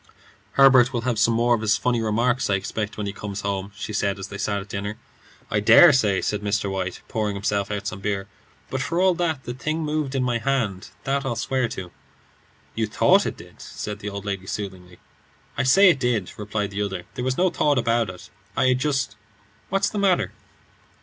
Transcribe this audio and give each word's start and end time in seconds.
"Herbert 0.53 0.91
will 0.91 1.01
have 1.01 1.19
some 1.19 1.35
more 1.35 1.53
of 1.53 1.61
his 1.61 1.77
funny 1.77 2.01
remarks, 2.01 2.49
I 2.49 2.55
expect, 2.55 2.97
when 2.97 3.05
he 3.05 3.13
comes 3.13 3.41
home," 3.41 3.71
she 3.75 3.93
said, 3.93 4.17
as 4.17 4.29
they 4.29 4.37
sat 4.39 4.59
at 4.59 4.67
dinner. 4.67 4.97
"I 5.51 5.59
dare 5.59 5.93
say," 5.93 6.21
said 6.21 6.41
Mr. 6.41 6.71
White, 6.71 7.01
pouring 7.07 7.35
himself 7.35 7.69
out 7.69 7.85
some 7.85 7.99
beer; 7.99 8.27
"but 8.71 8.81
for 8.81 8.99
all 8.99 9.13
that, 9.13 9.43
the 9.43 9.53
thing 9.53 9.83
moved 9.85 10.15
in 10.15 10.23
my 10.23 10.39
hand; 10.39 10.89
that 11.03 11.23
I'll 11.23 11.35
swear 11.35 11.67
to." 11.67 11.91
"You 12.73 12.87
thought 12.87 13.27
it 13.27 13.37
did," 13.37 13.61
said 13.61 13.99
the 13.99 14.09
old 14.09 14.25
lady 14.25 14.47
soothingly. 14.47 14.97
"I 15.55 15.61
say 15.61 15.87
it 15.91 15.99
did," 15.99 16.31
replied 16.35 16.71
the 16.71 16.81
other. 16.81 17.03
"There 17.13 17.23
was 17.23 17.37
no 17.37 17.51
thought 17.51 17.77
about 17.77 18.09
it; 18.09 18.31
I 18.57 18.69
had 18.69 18.79
just 18.79 19.15
What's 19.69 19.91
the 19.91 19.99
matter?" 19.99 20.31